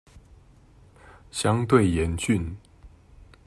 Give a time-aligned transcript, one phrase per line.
[1.29, 2.57] 相對嚴峻